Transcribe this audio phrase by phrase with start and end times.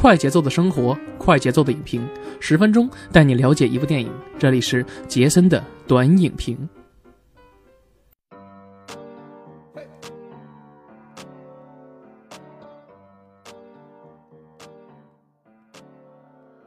[0.00, 2.08] 快节奏的生活，快节奏的影评，
[2.38, 4.08] 十分钟带你了解一部电影。
[4.38, 6.56] 这里是杰森的短影评。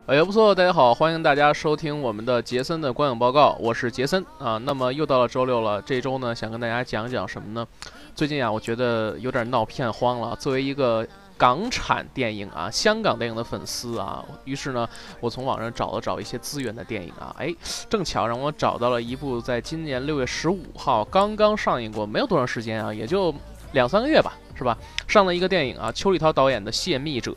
[0.08, 4.58] 哎呀，不错，大家好，欢迎大家收听我们的杰森的观影报告，我是杰森啊。
[4.58, 7.66] 那么又到了周六了，这周呢，想跟大家讲讲什么呢？
[8.14, 10.36] 最近啊，我觉得有点闹片荒了。
[10.36, 11.08] 作为一个
[11.42, 14.88] 港产电影啊，香港电影的粉丝啊，于是呢，
[15.20, 17.52] 我从网上找了找一些资源的电影啊，哎，
[17.90, 23.34] 正巧让我找到了一部在今年六月十五号刚刚上映过，没有多长时间啊，也就
[23.72, 24.78] 两三个月吧，是吧？
[25.08, 27.32] 上了一个电影啊，邱礼涛导演的《泄密者》。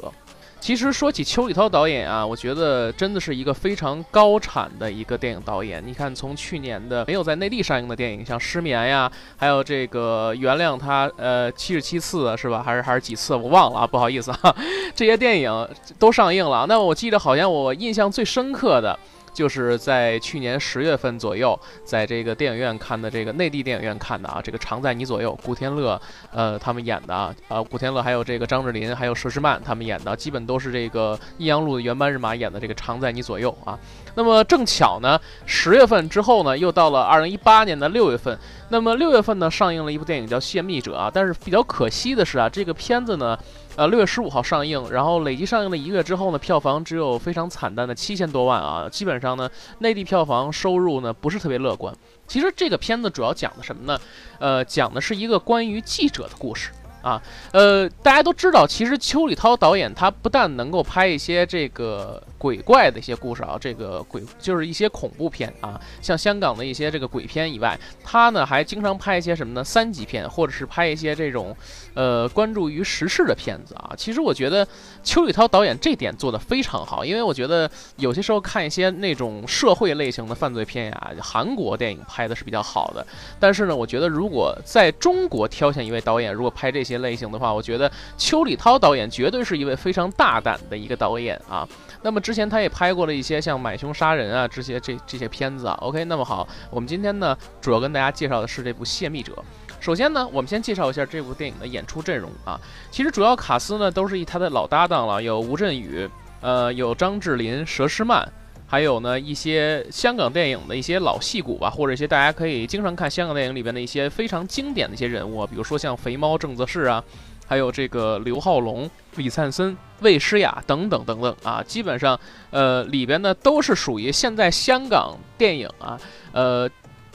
[0.64, 5.82] 其实说起邱礼涛导演啊，我觉得真的是一个非常高产的一个电影导演。
[5.86, 12.62] 你看，从去年的没有在内地上映的电影，像《失眠》呀，还有这个原谅他，呃，七十七次是吧？
[12.64, 13.36] 还是还是几次？
[13.36, 14.56] 我忘了啊，不好意思啊。
[14.96, 16.64] 这些电影都上映了。
[16.66, 18.98] 那我记得好像我印象最深刻的。
[19.34, 26.00] 就是在去年十月份左右，在这个电影院看的这个内地电影院看的啊，这个常在你左右，古天乐，
[26.32, 33.78] 呃，他们演的啊，呃，古天乐还有这个张智霖还有佘诗曼他们演的，基本都是这个阴阳路的原班人马演的这个常在你左右啊。
[34.14, 43.36] 那么正巧呢，十月份之后呢，又到了二零一八年的六月份，那么六月份呢，上映了一部电影叫《泄密者》啊，但是比较可惜的是啊，这个片子呢。
[43.76, 51.92] 呃，六月十五号上映，然后累计上映了一个月之后呢，票房只有非常惨淡的七千多万啊，基本上呢，内地票房收入呢不是特别乐观。
[52.28, 54.00] 其实这个片子主要讲的什么呢？
[54.38, 56.70] 呃，讲的是一个关于记者的故事。
[57.04, 69.62] 啊，呃，大家都知道，其实邱礼涛导演他不但能够拍一些这个鬼怪的一些故事啊，这个鬼就是一些恐怖片啊，像香港的一些这个鬼片以外，他呢还经常拍一些什么呢？
[69.62, 71.54] 三级片，或者是拍一些这种
[71.92, 73.92] 呃关注于时事的片子啊。
[73.98, 74.66] 其实我觉得
[75.02, 83.06] 邱礼涛导演这点做的非常好，因为我觉得有些时候看一些那种社会类型的犯罪片呀，韩国电影拍的是比较好的，
[83.38, 86.93] 但是呢，我觉得如果在中国挑选一位导演，如果拍这些。
[86.98, 91.66] 类型的话，我觉得邱礼涛导演绝对是一位非常大胆的一个导演啊。
[92.02, 95.74] 那么之前他也拍过了一些像《买凶杀人》啊这些这这些片子啊。
[95.80, 99.32] OK，那么好，我们今天呢主要跟大家介绍的是这部《泄密者》。
[99.80, 102.58] 首先呢，我们先介绍一下这部电影的演出阵容啊。
[102.90, 106.08] 其实主要卡司呢都是以他的老搭档了，有吴镇宇，
[106.40, 108.30] 呃，有张智霖、佘诗曼。
[108.74, 117.04] 还有呢，一些香港电影的一些老戏骨吧，或者一些大家可以经常看香港电影里边的一些非常经典的一些人物，比如说像肥猫郑则仕啊，
[117.46, 122.18] 还有这个刘浩龙、李灿森、魏诗雅等等等等啊，基本上
[122.50, 125.96] 呃里边呢都是属于现在香港电影啊
[126.32, 126.68] 呃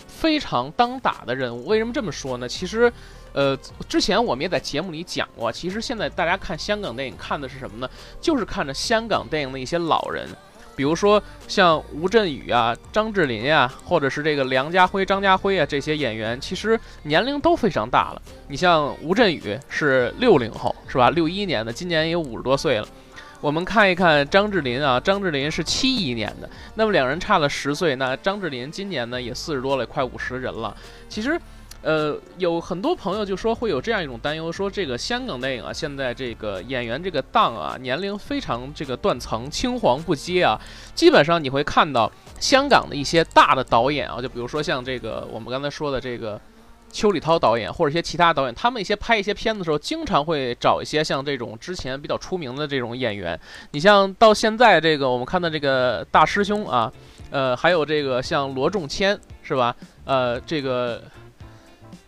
[0.08, 1.66] 非常当打的人物。
[1.66, 2.48] 为什么这么说呢？
[2.48, 2.90] 其实
[3.34, 3.54] 呃
[3.90, 7.90] 之前我们也在节目里讲过，其实现在大家看香港电影看的是什么呢？
[8.22, 10.26] 就是看着香港电影的一些老人。
[10.80, 18.22] 比如说像吴镇宇啊、张智霖呀，或者是这个梁家辉、张家辉啊这些演员，其实年龄都非常大了。
[18.48, 21.10] 你像吴镇宇是六零后，是吧？
[21.10, 22.88] 六一年的，今年也五十多岁了。
[23.42, 30.74] 我们看一看张智霖啊，张智霖是七一年的，那么两人差了十岁，那张智霖今年呢也四十多了，快五十人了。
[31.10, 31.38] 其实。
[31.82, 40.60] 呃，有很多朋友就说会有这样一种担忧，说这个香港电影啊，现在这个演员这个档啊，年龄非常这个断层，青黄不接啊。
[40.94, 46.38] 基本上你会看到香港的一些大的导演啊，就比如说像这个我们刚才说的这个
[46.92, 53.40] 邱礼涛导演，或者一些其他导演，他们一些拍一些片子的时候，经常会找一些像这种之前比较出名的这种演员。
[53.72, 56.92] 你像到现在这个我们看到这个大师兄啊，
[57.30, 59.74] 呃，还有这个像罗仲谦是吧？
[60.04, 61.02] 呃，这个。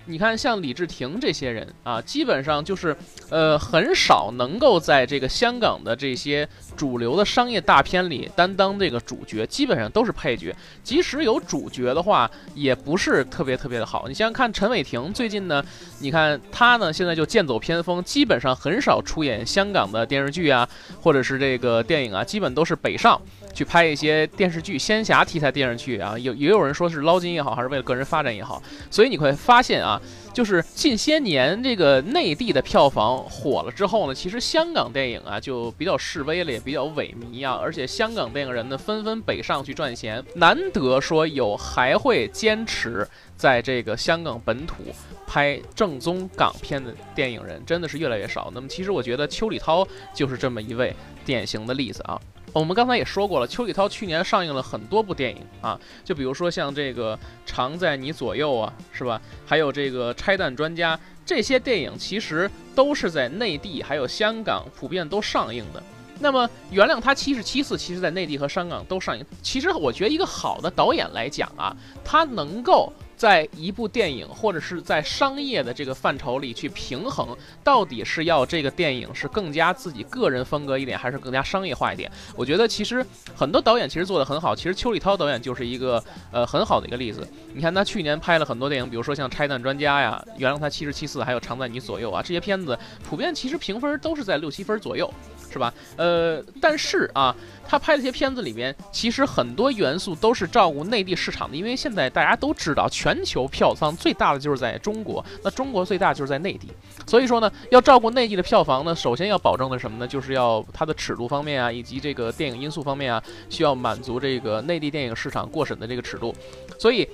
[0.06, 2.96] 你看，像李治廷这些人啊，基本上就是，
[3.30, 10.54] 呃，很少能够在这个香港的这些主流的商业大片里担当这个主角，基本上都是配角。
[10.84, 14.08] 即使有主角的话，也不是特别特别的好。
[14.08, 15.64] 你像看，陈伟霆最近呢，
[16.00, 20.68] 你看他呢，现在就剑走偏锋，基本上很少出演香港的电视剧啊，
[21.02, 23.22] 或者是这个电影啊，基本都是北上。
[23.54, 30.02] 去拍一些电视剧、仙侠题材电视剧啊，有也有人说是捞金也好，还是为了个人发展也好，所以你会发现啊，
[30.34, 43.08] 就是近些年这个内地的票房火了之后呢，其实香港电影啊就比较示威了，也比较萎靡啊，而且香港电影人呢纷纷北上去赚钱，难得说有还会坚持
[43.42, 44.84] 在这个香港本土
[45.26, 48.52] 拍正宗港片的电影人，真的是越来越少。
[48.54, 49.84] 那么其实我觉得邱礼涛
[50.14, 50.96] 就是这么一位
[51.26, 52.22] 典型的例子啊。
[52.54, 59.20] 我们刚才也说过了，邱礼涛去年上映了很多部电影啊，就比如说像这个《常在你左右》啊，是吧？
[59.44, 60.96] 还有这个《拆弹专家》，
[61.26, 65.82] 这些电影其实都是在内地还有香港普遍都上映的。
[66.20, 69.26] 那么原谅他七十七次，其实在内地和香港都上映。
[69.42, 72.94] 其实我觉得一个好的导演来讲啊，他能够。
[73.22, 82.12] 在一部电影或者是在商业的这个范畴里去平衡，到底是要这个电影是更加自己个人风格一点，还是更加商业化一点？
[82.36, 87.28] 我觉得其实很多导演其实做的很好，其实邱礼涛导演就是一个呃很好的一个例子。
[87.54, 92.76] 你看他去年拍了很多电影，比如说像《拆弹专家》呀，《原谅他七十七次》，还有《常在你左右》啊，这些片子
[93.08, 95.08] 普遍其实评分都是在六七分左右。
[95.52, 95.74] 是吧？
[95.98, 97.36] 呃，但是啊，
[97.68, 106.70] 他拍的这些片子里面，其实很多元素都是照顾内地市场的，因为现在大家都知道，全球票房最大的就是在中国，那中国最大就是在内地，
[107.06, 110.08] 所以说呢，要照顾内地的票房呢，首先要保证的什么呢？
[110.08, 116.34] 就是要它的尺度方面啊，以及这个电影因素方面啊，需要满足这个内地电影市场过审的这个尺度，
[116.80, 117.08] 所以。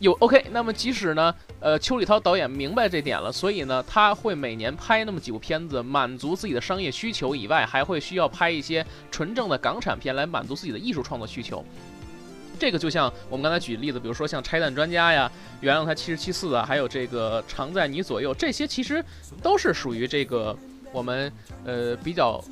[0.00, 11.64] 有 OK，那么即使呢，呃，邱礼涛导演明白这点了，所以呢，他会每年拍那么几部片子，满足自己的商业需求以外，还会需要拍一些纯正的港产片来满足自己的艺术创作需求。
[12.58, 15.30] 这个就像我们刚才举的例子，比如说像《拆弹专家》呀，
[15.60, 19.04] 《原谅他七十七次》啊，还有这个《常在你左右》，这些其实
[19.42, 20.56] 都是属于这个
[20.92, 21.32] 我们
[21.64, 22.42] 呃比较。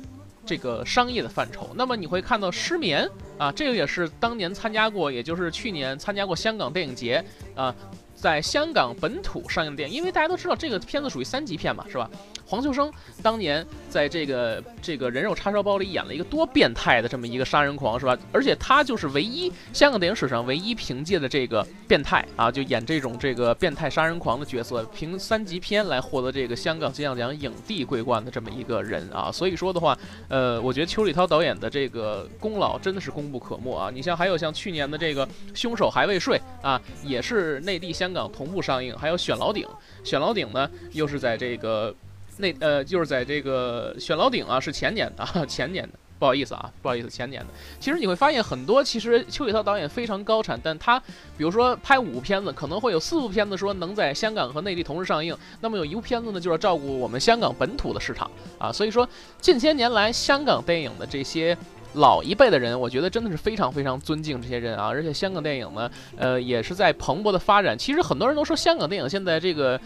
[0.45, 3.05] 这个商业的范畴，那么你会看到《失眠》
[3.37, 7.23] 啊，这个也是当年参加过，也就是去年参加过香港电影节
[7.55, 7.73] 啊。
[8.15, 12.09] 在香港本土上映的电影，因为大家都知道这个片子属于三级片嘛，是吧？
[12.47, 12.91] 黄秋生
[13.21, 18.17] 当年在这个这个人肉叉烧包里演了一个多变态的这么一个杀人狂，是吧？
[18.33, 29.31] 而且他就是唯一香港电影史上唯一凭借的这个变态啊，就演这种这个变态杀人狂的角色，凭三级片来获得这个香港金像奖影帝桂冠的这么一个人啊。
[29.31, 29.97] 所以说的话，
[30.27, 33.91] 呃，我觉得邱礼涛导演的这个功劳真的是功不可没啊。
[33.93, 38.07] 你像还有像去年的这个凶手还未睡啊，也是内地香。
[38.07, 39.65] 港同步上映，还有《选老顶》。
[40.09, 41.93] 《选老顶》呢，又是在这个
[42.37, 47.47] 那呃，就是在这个《选老顶》啊，是前年的，前年的，不好意思啊，不好意思，前年的。
[47.79, 50.99] 其实你会发现很多，其实邱礼涛导演非常高产，但他
[51.37, 58.71] 比如说拍五部片子，可能会有四部片子说能在香港和内地同时上映，那么有一部片子呢，就是照顾我们香港本土的市场啊。
[58.71, 59.07] 所以说，
[59.39, 61.57] 近些年来香港电影的这些。
[61.93, 64.87] 老一辈的人，我觉得真的是非常非常尊敬这些人啊！
[64.87, 67.75] 而且香港电影呢，呃，也是在蓬勃的发展。
[67.75, 69.79] 其实很多人都说香港电影现在这个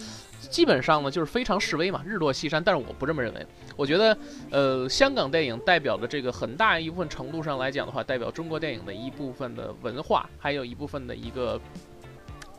[0.50, 2.64] 基本上呢就是非常示威嘛，日落西山。
[2.64, 3.46] 但是我不这么认为，
[3.76, 4.18] 我觉得，
[4.50, 11.60] 呃，香港电影代表的这个很大一部分程度上来讲的话，代表中国电影的一部分的文化，还有一部分的一个。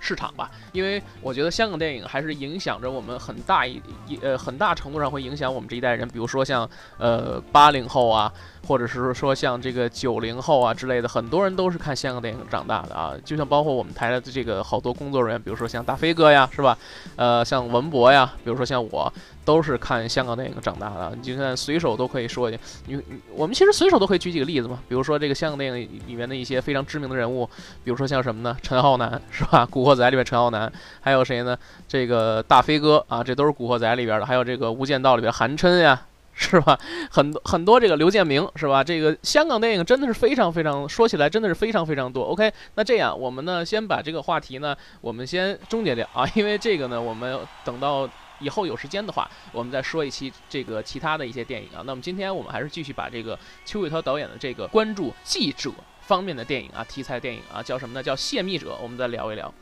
[0.05, 6.69] 市场吧，因为我觉得香港电影还是影响着我们很大一一呃很大程度上会影响我们这一代人，比如说像
[6.99, 8.31] 呃八零后啊，
[8.67, 16.77] 或者是说像这个九零后啊之类的，很多人都是看香港电影长大的啊，就像包括我们台的这个好多工作人员，比如说像大飞哥呀，是吧？
[17.15, 19.13] 呃，像文博呀，比如说像我。
[19.45, 23.03] 都是看香港电影长大的，你就算随手都可以说，你你
[23.35, 27.45] 我们其实随手都可以举几个例子嘛，比如说这个香港电影里面的一些非常知名的人物，
[27.83, 28.57] 比如说像什么呢？
[28.63, 29.67] 陈浩南是吧？
[29.69, 31.59] 《古惑仔》里面陈浩南，还有谁呢？
[31.89, 36.79] 这个大飞哥啊，这都是《古惑仔》里边的，还有这个《无间道》里边韩琛呀，是吧？
[37.11, 38.85] 很多很多这个刘建明是吧？
[38.85, 42.25] 这个香港电影真的是非常非常，说起来真的是非常非常多。
[42.27, 48.09] OK，那这样我们呢，先把这个话题呢，我们先终结掉啊，因为这个呢，我们等到。
[48.43, 51.83] 以后有时间的话，我们再说一期这个其他的一些电影啊。
[51.87, 58.03] 那么今天我们还是继续把这个邱伟涛导演的这个关注记者方面的电影啊，题材电影啊，叫什么呢？
[58.03, 59.53] 叫《泄密者》，我们再聊一聊。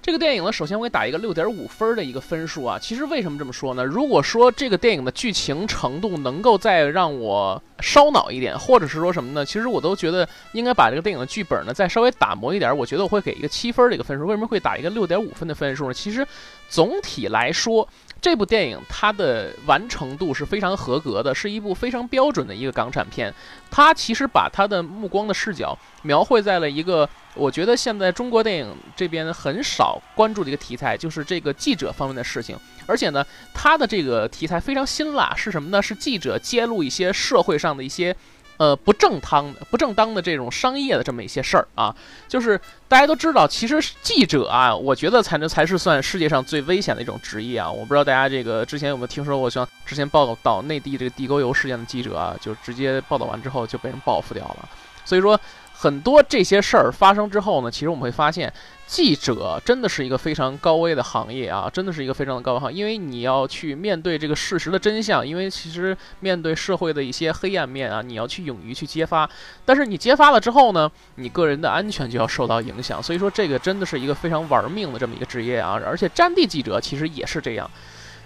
[0.00, 2.78] 这个电影呢，首先我给打一个六点五分的一个分数啊。
[2.78, 3.84] 其实为什么这么说呢？
[3.84, 9.44] 如果说这个电影的剧情程度能够再让我烧脑一点，或者是说什么呢？
[9.44, 12.74] 其实我都觉得应该把这个电影的剧本呢再稍微打磨一点。
[12.74, 14.24] 我觉得我会给一个七分的一个分数。
[14.24, 15.92] 为什么会打一个六点五分的分数呢？
[15.92, 16.26] 其实
[16.68, 17.86] 总体来说。
[18.20, 23.32] 这部电影它的完成度是非常合格的，是一部非常标准的一个港产片。
[23.70, 32.58] 它其实把它的目光的视角描绘在了一个我觉得现在中国电影这边很少关注的一个题材，就是这个记者方面的事情。
[32.86, 35.80] 而且呢，它的这个题材非常辛辣，是什么呢？
[35.80, 38.14] 是记者揭露一些社会上的一些。
[38.58, 41.94] 呃，不正当、不正当的这种商业的这么一些事儿啊，
[42.28, 47.70] 就是大家都知道，其实记者啊，我觉得才能才是算世界上最危险的一种职业啊。
[47.70, 54.68] 我不知道大家这个之前有没有听说过，像之前报道内地这个地沟油事件的记者啊，就直接报道完之后就被人报复掉了。
[55.04, 55.40] 所以说，
[55.78, 58.52] 很多这些事儿发生之后呢，其实我们会发现。
[58.88, 69.28] 记者真的是一个非常高危的行业啊，真的是一个非常的高危行业，因为你要去面对这个事实的真相，因为其实面对社会的一些黑暗面啊，你要去勇于去揭发，
[69.66, 77.70] 但是你揭发了之后呢，你个人的安全就要受到影响，所以说这个真的是一个非常玩命的这么一个职业啊，而且战地记者其实也是这样，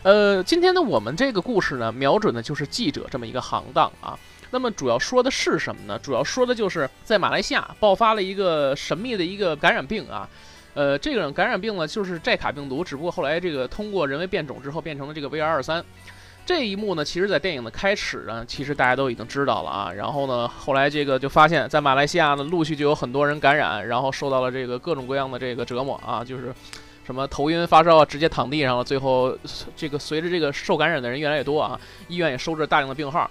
[0.05, 4.17] 呃，今天呢我们这个故事呢，瞄准的就是记者这么一个行当啊。
[4.53, 5.99] 那么主要说的是什么呢？
[5.99, 10.29] 主要说的就是在马来西亚爆发了一个神秘的一个感染病啊。
[10.75, 15.85] 呃，这个感染病呢，就是寨卡病毒，只不过后来这个通过人为变种之后，变成了这个 VR 二三。
[16.47, 19.93] 这一幕呢，其实，在电影的开始呢，其实大家都已经知道了啊。
[19.93, 26.53] 然后呢，后来这个就发现，在马来西亚呢，陆续就有很多人感染，然后受到了这个各种各样的这个折磨啊，就是
[27.07, 28.83] 什么头晕发烧啊，直接躺地上了。
[28.83, 29.37] 最后，
[29.77, 31.79] 这个随着这个受感染的人越来越多啊，
[32.09, 33.31] 医院也收治大量的病号。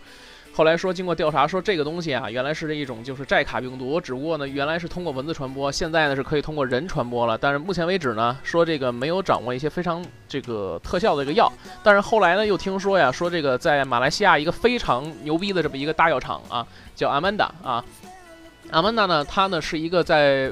[0.53, 7.38] 后来说，经过调查，说这个东西啊，原来是这一种就是寨卡病毒，只不过呢，原来是通过蚊子传播，现在呢是可以通过人传播了。
[7.38, 11.51] 但是目前为止呢，说这个没有掌握一些非常这个特效的这个药。
[11.81, 17.84] 但是后来呢，又听说呀，说这个在马来西亚一个非常牛逼的这么一个大药厂啊，叫阿曼达啊，
[18.72, 20.51] 阿曼达呢，它呢是一个在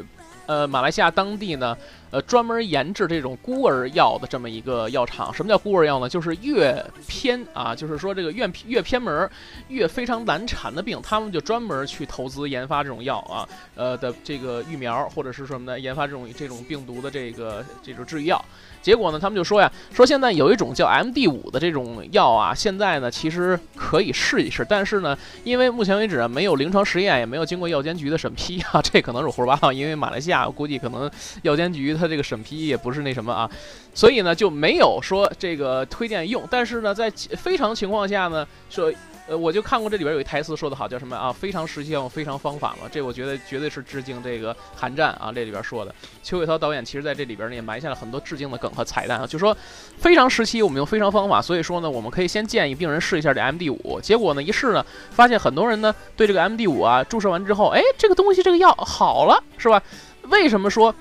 [0.49, 1.77] 呃马来西亚当地呢。
[2.11, 6.09] 呃，专门研制这种孤儿药的这么一个药厂，什么叫孤儿药呢？
[6.09, 9.29] 就是越偏啊，就是说这个越越偏门、
[9.67, 15.79] 越非常难缠的病，他们就专门去投资研发这种药啊，呃的这个疫苗，或者是什么呢？
[15.79, 18.43] 研发这种这种病毒的这个这种治愈药。
[18.81, 31.09] 结果呢，他们就说呀，说现在有一种叫 MD 五的这种药啊，现在呢其实可以试一试，但是呢，因为目前为止啊没有临床实验，也没有经过药监局的审批啊，这可能是胡说八道，因为马来西亚我估计可能
[31.41, 33.50] 药监局它这个审批也不是那什么啊，
[33.93, 38.91] 所以呢就没有说这个推荐用，但是呢在非常情况下呢说。
[39.29, 41.31] 呃，我就看过这里边有一台词说的好，叫什么啊？
[41.31, 42.89] 非常时期用非常方法嘛。
[42.91, 45.31] 这我觉得绝对是致敬这个寒战啊。
[45.31, 45.93] 这里边说的，
[46.24, 49.27] 邱伟涛导演其实在这里边呢也埋下了很多致敬的梗和彩蛋啊。
[49.27, 49.55] 就说
[50.00, 54.01] 非常时期我们用非常方法，所以说呢，我们可以先建议病人试一下这 MD 五。
[54.01, 59.79] 结果呢一试呢，发现很多人呢对这个 MD 五啊注射完之后，哎，这个东西这个药好了，是吧？
[60.24, 60.93] 为什么说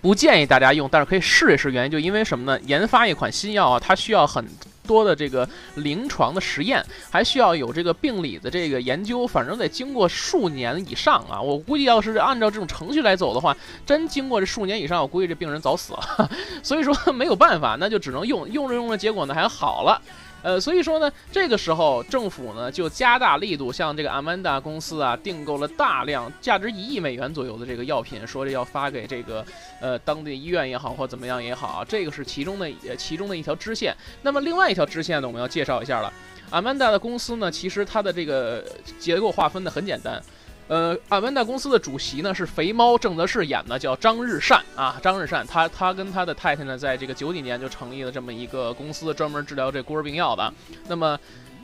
[0.00, 1.70] 不建议大家用，但是可以试一试？
[1.70, 2.58] 原因就因为什么呢？
[2.64, 4.42] 研发一款新药啊，它需要很。
[4.86, 11.40] 多的这个临床的实验，还需要有这个病理的这个研究，反正得经过数年以上啊！
[11.40, 16.30] 我估计要是按照这种程序来走的话，真经过这数年以上，我估计这病人早死了。
[16.62, 20.00] 所以说没有办法，那就只能用，用着用着，结果呢还好了。
[20.44, 29.42] 呃，所以说呢，这个时候政府呢就加大力度，向这个阿曼达公司啊订购了大量价值一亿美元左右的这个药品，说这要发给这个
[29.80, 33.96] 呃当地医院也好或怎么样也好，这个是其中的其中的一条支线。
[34.20, 36.12] 那么另外一条支线呢，我们要介绍一下了。
[36.50, 38.62] 阿曼达的公司呢，其实它的这个
[38.98, 40.22] 结构划分的很简单。
[40.66, 44.98] 呃，阿曼达公司的主席呢是肥猫郑则仕演的，叫张日善啊。
[45.02, 50.50] 张日善，他他跟他的太太呢，在这个九几年就成立了这么一个公司，专门治疗这孤儿病药的。
[50.88, 51.18] 那么，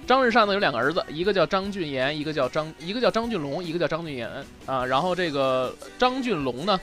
[0.06, 4.28] 张日善呢有两个儿子，一个叫张俊言，一个叫张，一个叫张俊龙，一个叫张俊言
[4.66, 4.84] 啊。
[4.84, 6.78] 然后这个张俊龙呢，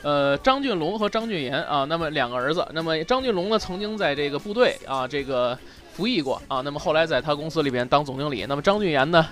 [0.00, 2.66] 呃，张俊龙和张俊言啊，那么两个儿子。
[2.72, 5.58] 那么张俊龙呢，曾经在这个部队啊，这个
[5.92, 6.62] 服役过啊。
[6.62, 8.46] 那么后来在他公司里边当总经理。
[8.48, 9.26] 那么张俊言呢？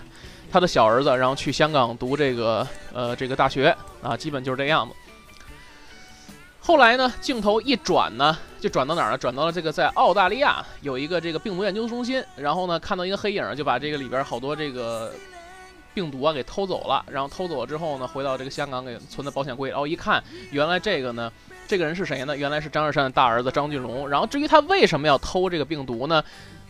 [0.54, 4.94] 他的小儿子，然后去香港读这个呃这个大学啊，基本就是这样子。
[6.60, 9.18] 后来呢，镜头一转呢，就转到哪儿了？
[9.18, 15.12] 转到了这个在澳大利亚有一个这个病毒研究中心，然后呢看到一个黑影，就把这个里边好多这个
[15.92, 17.04] 病毒啊给偷走了。
[17.10, 19.70] 然后偷走了之后呢，回到这个香港给存在保险柜。
[19.70, 21.32] 然后一看，原来这个呢，
[21.66, 22.36] 这个人是谁呢？
[22.36, 24.08] 原来是张日山的大儿子张俊龙。
[24.08, 26.22] 然后至于他为什么要偷这个病毒呢？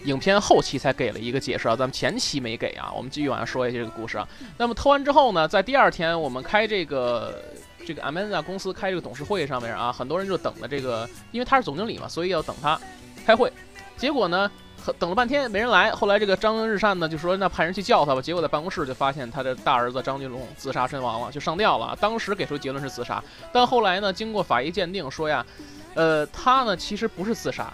[0.05, 2.93] 影片后期才给了一个解释啊，咱们前期没给啊。
[2.95, 4.29] 我们继续往下说一下这个故事啊。
[4.59, 7.43] 那么偷完之后呢，在第二天我们开这个
[7.87, 12.79] 这个 Amanda 公司开这个董事会上面啊，很多人就等着这个，因为他是总经理嘛，所以要等他
[13.25, 13.51] 开会。
[13.97, 14.51] 结果呢，
[14.99, 15.91] 等了半天没人来。
[15.93, 18.21] 后来这个张日善呢就说那派人去叫他吧。
[18.21, 21.97] 结果在办公室就发现他的大儿子张俊龙自杀身亡了，就上吊了。
[22.01, 23.23] 当时给出结论是自杀，
[23.53, 25.47] 但后来呢，经过法医鉴定说呀，
[25.95, 27.73] 呃，他呢其实不是自杀。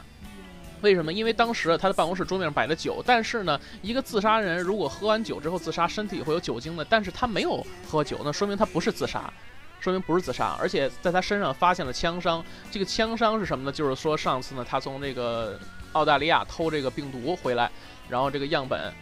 [0.82, 1.12] 为什么？
[1.12, 9.32] 因为当时他的办公室桌面上摆着酒，但是呢，一个自杀人如果喝完酒之后自杀，身体会有酒精的，但是他没有喝酒，那说明他不是自杀，
[9.80, 12.44] 说明不是自杀，而且在他身上发现了枪伤。
[12.70, 13.72] 这个枪伤是什么呢？
[13.72, 15.58] 就是说上次呢，他从这个
[15.92, 17.70] 澳大利亚偷这个病毒回来，
[18.08, 18.92] 然后这个样本，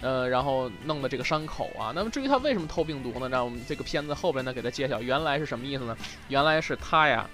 [0.00, 1.92] 呃，然后弄的这个伤口啊。
[1.94, 3.28] 那么至于他为什么偷病毒呢？
[3.28, 5.96] 让我们这个片子后边呢给他揭晓，原来是什么意思呢？
[6.28, 7.28] 原来是他呀，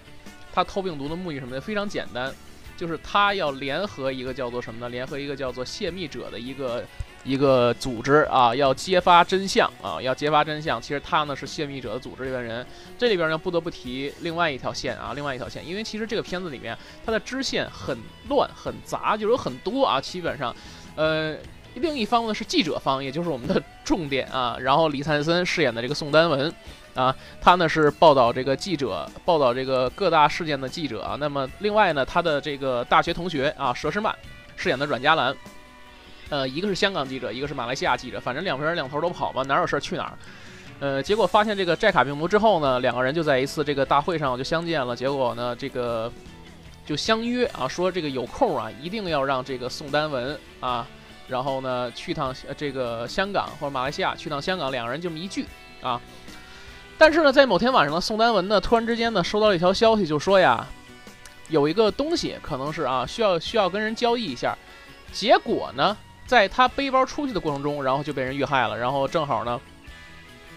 [0.52, 1.60] 他偷病毒的目的什么呢？
[1.60, 2.32] 非常简单。
[2.82, 4.88] 就是他要联合一个叫做什么呢？
[4.88, 6.84] 联合一个叫做泄密者的一个
[7.22, 10.82] 一个组织啊，要揭发真相啊，要揭发真相。
[10.82, 12.66] 其实他呢是泄密者的组织里边人。
[12.98, 17.96] 这里边呢不得不提另外一条线啊，另外一条线，因为其实这个片子里面它的支线很
[18.28, 20.52] 乱很杂，就有很多啊，基本上，
[20.96, 21.36] 呃，
[21.74, 24.56] 另一方呢是记者方，也就是我们的重点啊。
[24.58, 26.52] 然后李灿森饰演的这个宋丹文。
[26.94, 31.16] 啊，他呢是报道这个记者，报道这个各大事件的记者啊。
[31.18, 34.14] 那么另外呢，他的这个大学同学啊，佘诗曼
[34.56, 35.34] 饰演的阮佳兰，
[36.28, 40.12] 呃，一个是香港记者，一个是马来西亚记者，反正两边人两头都跑嘛，哪有事儿去哪儿。
[40.80, 44.94] 呃，结果发现这个寨卡病毒之后呢，两个人就在一次这个大会上就相见了。
[44.94, 46.12] 结果呢，这个
[46.84, 50.86] 就相约啊，说这个有空啊，一定要让这个宋丹文啊，
[51.28, 55.46] 然后呢去趟这个香港或者马来西亚，去趟香港，两个人这么一聚
[55.80, 56.00] 啊。
[57.02, 60.64] 但是呢，在某天晚上呢，宋丹文呢突然之间呢收到了一条消息，就说呀，
[61.48, 64.56] 有一个东西可能是啊需要需要跟人交易一下。
[65.10, 69.60] 结果呢，在他背包出去的过程中，然后就被人遇害了，然后正好呢。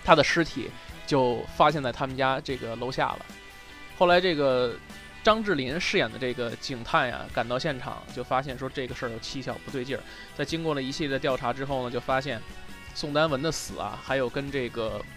[0.03, 0.69] 他的尸体
[1.07, 3.25] 就发现在他们家这个楼下了。
[3.97, 4.75] 后来，这个
[5.23, 9.99] 张智霖饰演的这个警探呀，赶到现场就发现说这个事儿有蹊跷不对劲儿。
[10.37, 12.39] 在经过了一系列的调查之后呢，就发现
[12.93, 15.01] 宋丹文的死啊，还有跟这个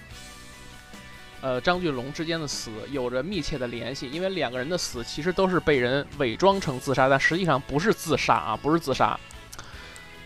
[1.40, 4.08] 呃张俊龙之间的死有着密切的联系。
[4.10, 9.18] 因为两个人的死其实都是被人伪装成自杀，但实际上不是自杀啊，不是自杀。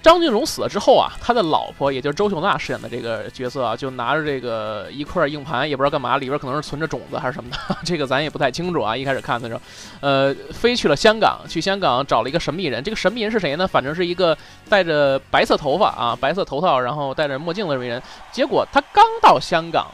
[0.03, 8.97] 张俊龙死了之后啊，他的老婆，也就是周秀娜饰演的这个角色啊，就拿着这个一块硬盘，也不知道干嘛，里边可能是存着种子还是什么的， 这个咱也不太清楚啊。
[8.97, 9.61] 一开始看的时候，
[10.01, 12.83] 呃，飞去了香港，去香港找了一个神秘人。
[12.83, 13.65] 这个神秘人是谁呢？
[13.65, 14.37] 反正是一个
[14.69, 18.03] 戴着白色头发啊，白色头套，然后戴着墨镜的这么一人。
[18.33, 19.87] 结果他刚到香港，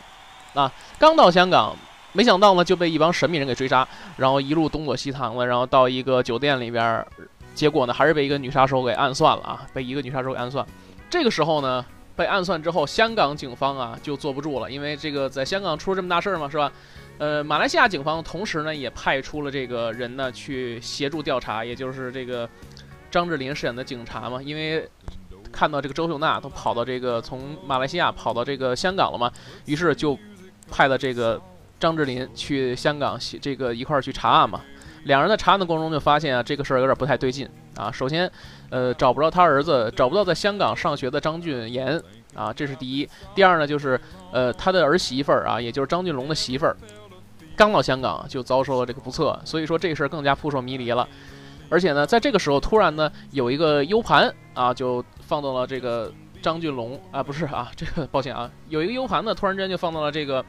[0.58, 1.76] 啊，刚到香港，
[2.12, 3.86] 没想到呢就被一帮神秘人给追杀，
[4.16, 7.06] 然后一路东躲西藏的，然后到一个酒店里边。
[7.54, 9.66] 结果呢，还是被一个女杀手给暗算了啊！
[9.74, 10.64] 被一个女杀手给暗算。
[11.10, 11.84] 这个时候呢，
[12.14, 16.70] 被暗算之后，香港警方啊就坐不住了，因为这个在香港出了这么大事儿嘛，是吧？
[17.18, 22.48] 呃，马来西亚警方同时呢也派出了这个人呢去协助调查，也就是这个
[23.10, 24.88] 张智霖饰演的警察嘛，因为
[25.50, 29.32] 看到这个周秀娜都跑到这个从马来西亚跑到这个香港了嘛，
[29.64, 30.16] 于是就
[30.70, 31.40] 派了这个
[31.80, 34.60] 张智霖去香港这个一块儿去查案嘛。
[35.04, 37.90] 两人在查案的过程中就发现啊，这个事儿有点不太对劲啊。
[37.90, 38.30] 首先，
[38.68, 41.98] 呃，找不着他儿子，找不到在香港上学的张俊言
[42.34, 43.08] 啊，这是第一。
[43.34, 43.98] 第二呢，就是
[44.32, 46.76] 呃，他的儿媳妇儿啊，也就是张俊龙的媳妇儿，
[47.56, 51.08] 刚到香港就遭受了这个不测，所以说这事儿更加扑朔迷离了。
[51.70, 60.44] 而且呢，在这个时候突然呢，有一个 U 盘啊，就放到了这个张俊龙啊，不是啊，这个抱歉啊，有一个 U 盘呢，突然间就放到了这个。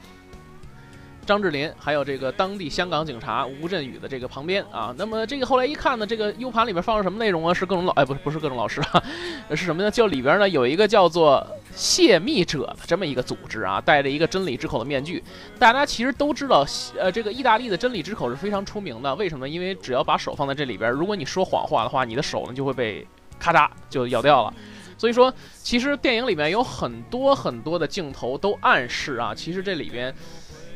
[1.30, 7.54] 张智霖还有这个当地香港警察吴振宇的这个旁边啊，那么这个后来一看呢，这个 U 盘里边放着什么内容啊？
[7.54, 9.04] 是各种老哎，不是不是各种老师啊，
[9.54, 9.92] 是什么呢？
[9.92, 15.24] 就里边呢有一个叫做泄密者的这么一个组织啊，戴着一个真理之口的面具。
[15.60, 16.66] 大家其实都知道，
[16.98, 19.14] 呃，这个意大利的真理之口是非常出名的。
[19.14, 19.48] 为什么？
[19.48, 23.06] 因为只要把手放在这里边，如果你说谎话的话，你的手呢就会被
[23.38, 24.52] 咔嚓就咬掉了。
[24.98, 30.12] 所以说，其实电影里面有很多很多的镜头都暗示啊，其实这里边。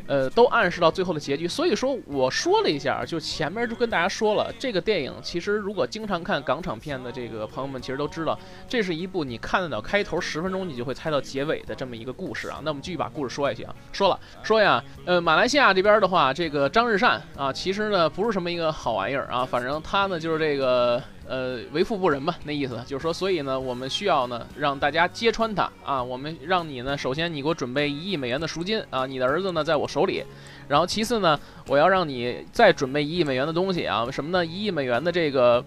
[0.07, 8.37] 呃，都暗示到最后的结局，所以说我说了一下，就前面就跟大家说了，这个电影其实如果经常看港产片的这个朋友们，其实都知道，
[8.67, 12.59] 这是一部你看得到开头十分钟，你就会猜到结尾的这么一个故事啊。
[12.63, 13.73] 那我们继续把故事说下去啊。
[13.91, 21.01] 说了说呀，呃，马来西亚这边的话，这个张日善啊，其实呢不是什么一个好玩意儿啊，反正他呢就是这个。
[21.25, 26.03] 呃，为富不仁吧，那意思就是说，所以呢，我们需要呢让大家揭穿他啊。
[26.03, 30.21] 我们让你呢，首先你给我准备一亿美元的赎金啊，你的儿子呢在我手里。
[30.67, 34.45] 然后其次呢，我要让你再准备一亿美元的东西啊，什么呢？
[34.45, 35.63] 一亿美元的这个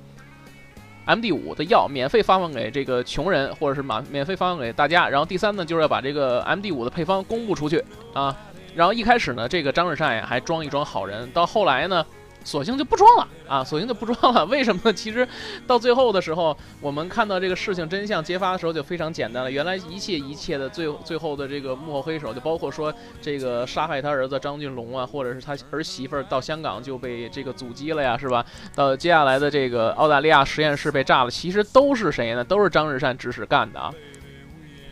[1.06, 5.08] M D 五的药免费发放给这个穷人，或者是免免费发放给大家。
[5.08, 8.36] 然后第三呢，就是要把这个 M D 五的配方公布出去啊。
[8.74, 12.04] 然后一开始呢，这个张日善呀还装一装好人，到后来呢。
[12.46, 13.64] 索性就不装了啊！
[13.64, 14.46] 索性就不装了。
[14.46, 14.92] 为什么？
[14.92, 15.26] 其实
[15.66, 19.50] 到最后的时候，我们看到这个事情真相揭发的时候就非常简单了。
[19.50, 28.46] 原来一切一切的最最后的这个幕后黑手，就包括说这个杀害他儿子张俊龙啊，或者是他儿媳妇到香港就被这个阻击了呀，是吧？
[28.76, 32.44] 到接下来的这个澳大利亚实验室被炸了，其实都是谁呢？
[32.44, 33.92] 都是张日善指使干的啊！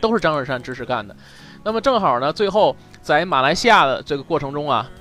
[0.01, 1.15] 都是张日善指使干的。
[1.63, 4.91] 那么正好呢，最后在马来西亚的这个过程中啊。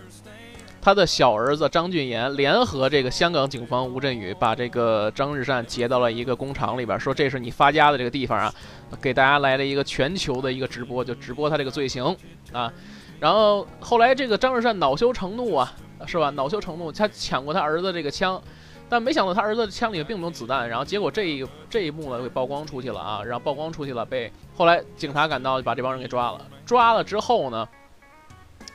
[0.84, 8.52] 他的小儿子张俊言联合这个香港警方吴振宇，把这个张日善劫到了一个工厂里边，说这是你发家的这个地方啊，
[9.00, 12.14] 给大家来了一个全球的一个直播，就直播他这个罪行
[12.52, 12.70] 啊。
[13.18, 15.72] 然后后来这个张日善恼羞成怒啊，
[16.06, 16.28] 是吧？
[16.28, 18.38] 恼羞成怒，他抢过他儿子这个枪，
[18.86, 27.66] 但没想到他儿子的枪里并没有子弹，然后结果这一这一幕呢给曝光出去了啊，然后曝光出去了，被后来警察赶到就把这帮人给抓了，抓了之后呢？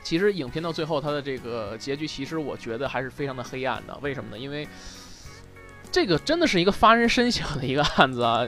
[0.02, 3.96] 其实影片到最后，它的这个结局，其实我觉得还是非常的黑暗的。
[4.00, 4.38] 为什么呢？
[4.38, 4.66] 因为
[5.92, 8.46] 这个真的是一个发人深省的一个案子啊。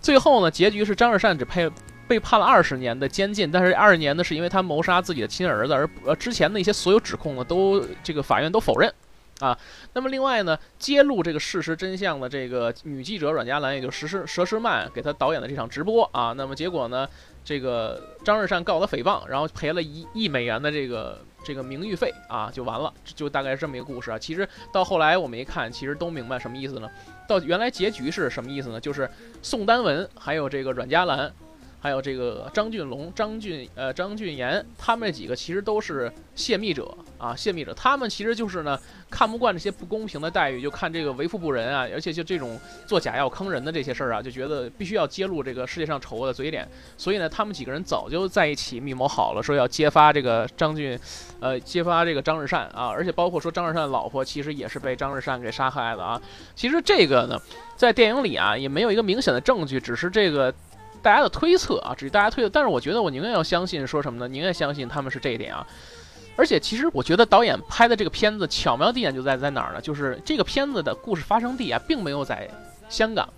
[0.00, 1.70] 最后呢，结局是张日善只被
[2.06, 5.72] 被判了二十年的监禁，但是二十年呢，是因为他谋杀自己的亲儿子，
[6.04, 8.92] 而之前的一些所有指控呢，都这个法院都否认
[9.40, 9.58] 啊。
[9.94, 17.08] 那么另外呢，揭露这个事实真相的这个女记者阮家兰，也就佘诗佘诗曼给他导演的这场直播啊，那么结果呢，
[17.46, 24.18] 这个张日山告他诽谤，然后赔了一亿美元的这个这个名誉费啊，就完了，就大概是这么一个故事啊。
[24.18, 26.90] 其实到后来我们一看，其实都明白什么意思呢？
[27.28, 28.80] 到原来结局是什么意思呢？
[28.80, 29.08] 就是
[29.42, 31.32] 宋丹文还有这个阮嘉兰。
[31.78, 37.72] 还有这个张俊龙、张俊呃张俊言，他们这几个其实都是泄密者啊，泄密者。
[37.74, 46.66] 他们其实就是呢，看不惯这些不公平的待遇，就看这个为富不仁啊，而且就这种做假药坑人的这些事儿啊，就觉得必须要揭露这个世界上丑恶的嘴脸。
[46.96, 50.98] 所以呢，他们几个人早就在一起密谋好了，说要揭发这个张俊，
[51.38, 56.20] 呃，揭发这个张日善啊，而且包括说张日善的老婆其实也是被张日善给杀害的啊。
[56.56, 57.40] 其实这个呢，
[57.76, 60.52] 在电影里啊也没有一个明显的证据，只是这个。
[61.06, 64.26] 大家的推测啊，只是大家推测，但是我觉得我宁愿要相信说什么呢？
[64.26, 65.64] 宁愿相信他们是这一点啊。
[66.34, 69.80] 而且其实我觉得导演拍的这个片子巧妙地点就在在哪儿呢？
[69.80, 72.50] 就是这个片子的故事发生地啊，并没有在
[72.88, 73.28] 香港，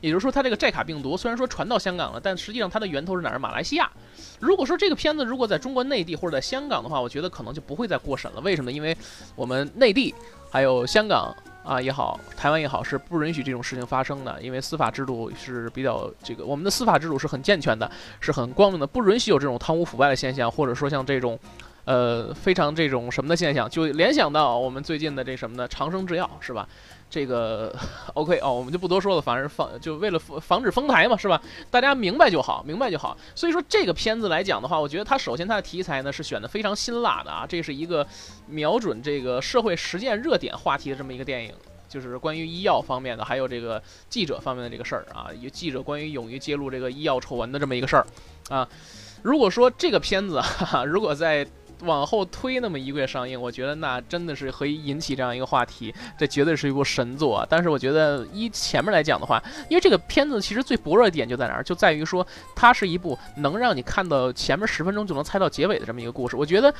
[0.00, 3.40] 也就是说，它这个寨卡病毒虽然说传到香港了，但实际上它的源头是哪儿？
[3.40, 3.90] 马来西亚。
[4.38, 8.40] 如果说这个片子如果在中国内地或者在香港的话，我觉得可能就不会再过审了。
[8.40, 8.70] 为什么？
[8.70, 8.96] 因为
[9.34, 10.14] 我们内地
[10.48, 11.34] 还有香港。
[11.66, 21.38] 啊也好，台湾也好，是不允许这种事情发生的，因为司法制度是比较这个，我们的司法制度是很健全的，是很光明的，不允许有这种贪污腐败的现象，或者说像这种，
[21.84, 25.66] 呃，非常这种什么的现象，就联想到我们最近的这什么呢？
[25.66, 26.68] 长生制药是吧？
[27.08, 27.74] 这个
[28.14, 31.40] OK 哦，我们就不多说了，反正防就为了防止封台嘛，是吧？
[31.70, 33.16] 大家明白就好，明白就好。
[33.34, 38.06] 所以说这个片子来讲的话，我觉得它首先它的题材呢是选的非常辛辣的啊，这是一个
[38.46, 41.54] 瞄准这个社会实践热点话题的这么一个电影，
[41.88, 48.06] 就是关于医药方面的，还有这个记者方面的这个事儿啊，有记者关于勇于揭露这个医药丑闻的这么一个事儿
[48.48, 48.68] 啊。
[49.22, 51.46] 如果说这个片子，哈哈，如果在
[51.80, 57.46] 往后推那么一个月上映，我觉得那真的是可以引起这样一个话题，这绝对是一部神作。
[57.50, 66.36] 但是我觉得一前面来讲的话，因为这个片子其实最薄弱的点就在哪儿，就在于说它是一部能让你看到前面十分钟就能猜到结尾的这么一个故事。
[66.36, 66.72] 我觉得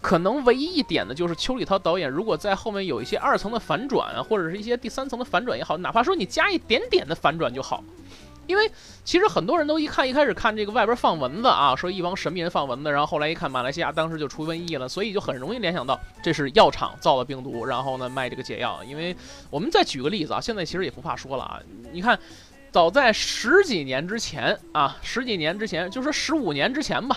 [0.00, 7.84] 可能唯一一点呢，就是邱礼涛导演如果在后面有一些二层的反转，或者是一些第三层的反转也好，哪怕说你加一点点的反转就好。
[8.46, 8.70] 因为
[9.04, 18.82] 其实很多人都一看一开始看这个外边放蚊子啊，说一帮神秘人放蚊子，然后后来一看马来西亚当时就出瘟疫了，所以就很容易联想到这是药厂造的病毒，然后呢卖这个解药。
[18.84, 19.16] 因为
[19.50, 21.60] 我们再举个例子啊，现在其实也不怕说了啊，
[21.92, 22.18] 你看，
[22.70, 27.16] 早在十几年之前啊，十几年之前，就说十五年之前吧。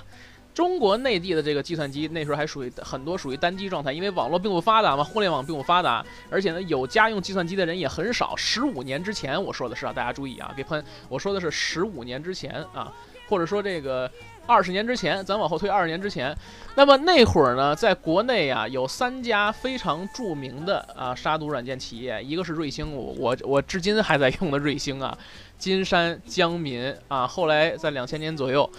[0.56, 8.34] 中国内地的这个计算机那时候还属于很多属于单机状态，因为网络并不发达嘛，互联网并不发达，而且呢有家用计算机的人也很少。
[8.38, 12.90] 十五年之前我说的是啊，大家注意啊，别喷，我说的是十五年之前啊，
[13.28, 14.10] 或者说这个
[14.48, 16.34] 二十年之前，咱往后推二十年之前。
[16.76, 25.18] 那么那会儿呢，在国内啊有三家非常著名的啊杀毒软件企业，一个是瑞星，我我我至今还在用的瑞星啊，
[25.58, 28.70] 金山、江民啊，后来在两千年左右。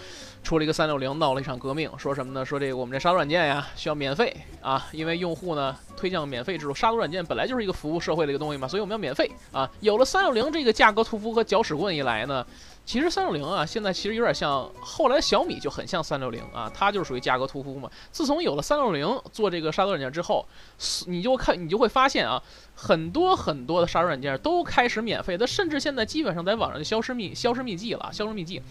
[0.47, 2.45] 出了一个三六零，闹了一场革命，说什么呢？
[2.45, 6.73] 说这个我们这杀毒软件呀需要免费啊，因为用户呢推向免费制度。
[6.73, 9.69] 杀毒软件本来就是一个服务社会的一个东西嘛，所以我们要免费啊。
[9.81, 12.47] 有了三六零这个价格屠夫和搅屎棍一来呢。
[12.87, 17.91] 其实三六零啊，现在其实有点像后来小米就很像三六零啊，它就是属于价格屠夫嘛。
[18.13, 20.47] 自从有了三六零做这个杀毒软件之后，
[21.07, 22.41] 你就看你就会发现啊，
[22.75, 28.61] 很多很多的杀毒软件都开始免费的，甚至现在基本上在网上就消失秘消失秘籍了，消失秘籍。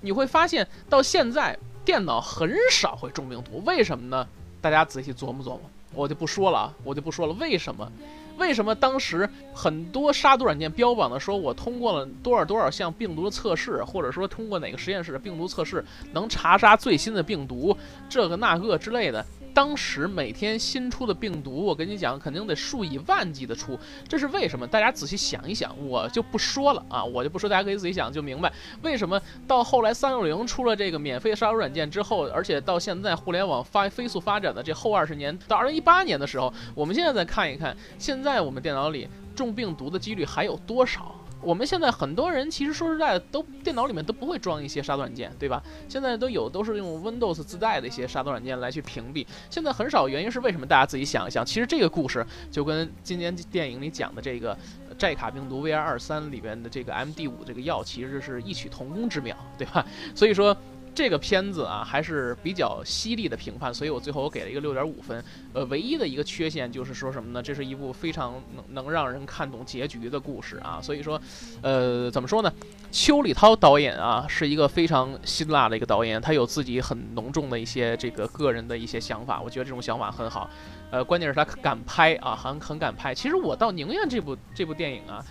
[0.00, 4.26] 你会发现到现在电脑很少会中病毒，为什么呢？
[4.62, 5.60] 大家仔细琢磨琢磨，
[5.92, 7.92] 我就不说了啊，我就不说了，为什么？
[8.38, 17.76] 为什么当时很多杀毒软件标榜的说，我通过了多少多少项病毒的测试，或者说通过哪个实验室的病毒测试能查杀最新的病毒，
[18.08, 19.24] 这个那个之类的。
[19.56, 24.66] 当时每天新出的病毒，我跟你讲，肯定得数以万计的出，这是为什么？
[24.66, 41.14] 大家仔细想一想，我就不说了啊，我就不说，大家可以自己想就明白，为什么到后来三六零出了这个免费杀毒软件之后，而且到现在互联网发飞速发展的这后二十年，到二零一八年的时候，我们现在再看一看，现在我们电脑里中病毒的几率还有多少？
[41.46, 45.62] 我们现在很多人其实说实在的，都电脑里面都不会装一些杀毒软件，对吧？
[45.88, 49.24] 现在都有，都是用 Windows 自带的一些杀毒软件来去屏蔽。
[49.48, 50.66] 现在很少，原因是为什么？
[50.66, 51.46] 大家自己想一想。
[51.46, 54.58] 其实这个故事就跟今年电影里讲的这个
[54.98, 59.86] 寨卡病毒 VR 二三里边的这个 MD 五这个药，其实是异曲同工之妙，对吧？
[60.16, 60.56] 所以说。
[60.96, 65.22] 这个片子啊还是比较犀利的评判，所以我最后我给了一个六点五分。
[65.52, 67.42] 呃，唯一的一个缺陷就是说什么呢？
[67.42, 71.20] 这是一部非常能能让人看懂结局的故事啊，所以说，
[71.60, 72.50] 呃，怎么说呢？
[72.90, 80.48] 邱礼涛导演啊是一个非常辛辣的一个导演，他有自己很浓重的一些这个个人的一些想法，我觉得这种想法很好。
[80.90, 83.14] 呃，关键是他敢拍啊，很很敢拍。
[83.14, 85.22] 其实我倒宁愿这部这部电影啊。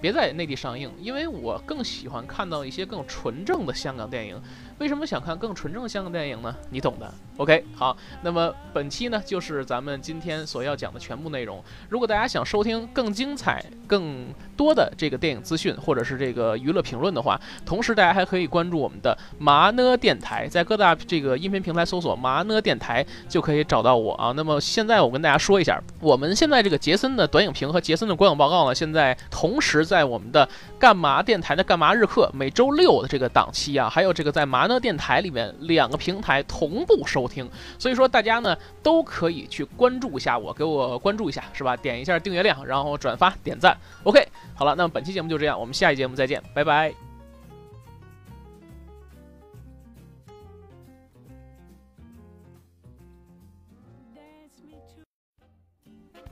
[0.00, 4.40] 别在内地上映，因为我更喜欢看到一些更纯正的香港电影。
[4.78, 6.54] 为什么想看更纯正的香港电影呢？
[6.70, 7.12] 你懂的。
[7.36, 11.62] OK，好，那么本期呢就是咱们今天所要讲的全部内容。
[11.88, 24.32] 如果大家想收听更精彩、更多的这个电影资讯，或者是这个娱乐评论的话，同时大家还可以关注我们的麻呢电台，在各大这个音频平台搜索麻呢电台就可以找到我啊。
[24.36, 37.26] 那么现在我跟大家说一下，我们现在这个杰森的短影评和杰森的观影报告呢，现在同时在我们的干嘛电台的干嘛日课每周六的这个档期啊，还有这个在麻呢电台里面两个平台同步收。
[37.28, 37.46] 听，
[37.78, 41.76] 所以说大家呢都可以去关注一下我，给我关注一下，是吧？
[41.76, 43.76] 点一下订阅量，然后转发点赞。
[44.04, 46.94] OK，好了，那么本期节目就这样，我们下一节目再见，拜拜。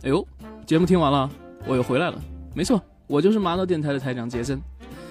[0.03, 0.27] 哎呦，
[0.65, 1.29] 节目听完了，
[1.67, 2.19] 我又回来了。
[2.55, 4.59] 没错，我就是麻豆电台的台长杰森，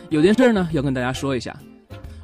[0.10, 1.56] 有件事呢要跟大家说一下。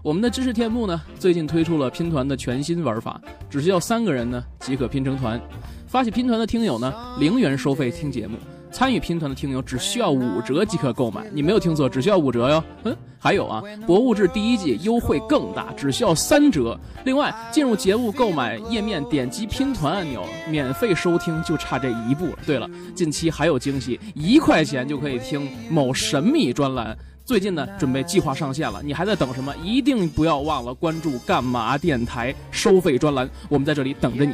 [0.03, 5.39] 我们的知识天幕呢，最近推出了拼团的全新玩法，只需要三个人呢即可拼成团。
[5.85, 8.35] 发起拼团的听友呢，零元收费听节目；
[8.71, 11.29] 参与拼团的听友只需要五折即可购买。
[11.31, 12.63] 你没有听错，只需要五折哟。
[12.83, 16.79] 嗯，还有啊，博物志第一季优惠更大，只需要三折。
[17.05, 22.39] 另外，进入节目购买页面，点击拼团按钮，免费收听，就差这一步了。
[22.43, 26.97] 对了，近期还有惊喜，一块钱就可以听某神秘专栏。
[27.23, 29.55] 最近呢，准备计划上线了，你还在等什么？
[29.63, 34.33] 一定不要忘了关注干嘛电台收费专栏，我们在这里等着你。